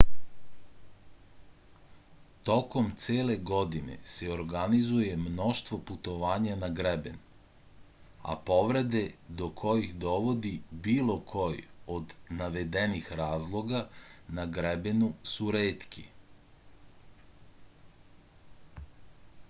[2.49, 7.19] tokom cele godine se organizuje mnoštvo putovanja na greben
[8.33, 9.03] a povrede
[9.43, 10.55] do kojih dovodi
[10.89, 11.69] bilo koji
[11.99, 13.85] od navedenih razloga
[14.39, 16.09] na grebenu su retke